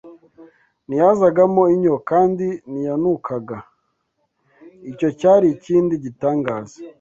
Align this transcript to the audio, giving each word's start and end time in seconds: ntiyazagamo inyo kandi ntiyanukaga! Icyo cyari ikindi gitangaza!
ntiyazagamo 0.87 1.63
inyo 1.75 1.95
kandi 2.09 2.47
ntiyanukaga! 2.69 3.57
Icyo 4.91 5.09
cyari 5.19 5.45
ikindi 5.55 5.93
gitangaza! 6.05 6.75